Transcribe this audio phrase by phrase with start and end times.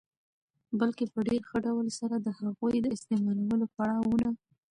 [0.79, 4.29] بلکي په ډېر ښه ډول سره د هغوی د استعمالولو پړا وونه